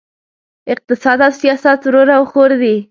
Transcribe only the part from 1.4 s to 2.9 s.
سیاست ورور او خور دي!